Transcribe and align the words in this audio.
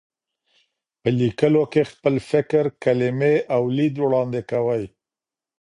په 1.01 1.09
لیکلو 1.19 1.63
کې 1.71 1.81
خپل 1.91 2.15
فکر، 2.29 2.63
کلمې 2.83 3.35
او 3.55 3.61
لید 3.77 3.95
وړاندې 3.99 4.41
کوي. 4.51 4.83